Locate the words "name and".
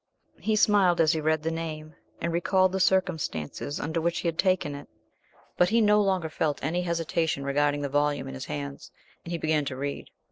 1.51-2.33